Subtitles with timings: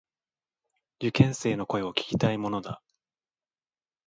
[0.99, 2.81] 受験生の声を聞きたいものだ。